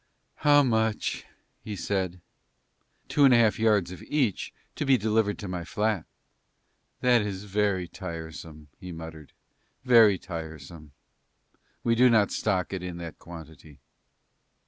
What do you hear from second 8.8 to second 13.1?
muttered, "very tiresome. We do not stock it in